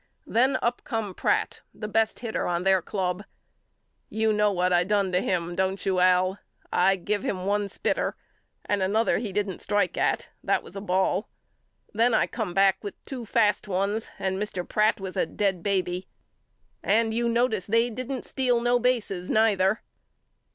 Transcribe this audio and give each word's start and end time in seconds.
Then 0.25 0.57
up 0.63 0.81
come 0.83 1.13
Pratt 1.13 1.61
the 1.75 1.87
best 1.87 2.21
hitter 2.21 2.47
on 2.47 2.63
their 2.63 2.81
club. 2.81 3.23
You 4.09 4.33
know 4.33 4.51
what 4.51 4.73
I 4.73 4.83
done 4.83 5.11
to 5.11 5.21
him 5.21 5.55
don't 5.55 5.85
you 5.85 5.99
Al? 5.99 6.39
I 6.73 6.95
give 6.95 7.21
him 7.21 7.45
one 7.45 7.67
spitter 7.69 8.15
and 8.65 8.81
another 8.81 9.19
he 9.19 9.31
didn't 9.31 9.59
strike 9.61 9.95
at 9.99 10.29
that 10.43 10.63
was 10.63 10.75
a 10.75 10.81
ball. 10.81 11.29
Then 11.93 12.15
I 12.15 12.25
come 12.25 12.55
back 12.55 12.83
with 12.83 12.95
two 13.05 13.27
fast 13.27 13.67
ones 13.67 14.09
and 14.17 14.39
Mister 14.39 14.63
Pratt 14.63 14.99
was 14.99 15.15
a 15.15 15.27
dead 15.27 15.61
baby. 15.61 16.07
And 16.81 17.13
you 17.13 17.29
notice 17.29 17.67
they 17.67 17.91
didn't 17.91 18.25
steal 18.25 18.59
no 18.59 18.79
bases 18.79 19.29
neither. 19.29 19.83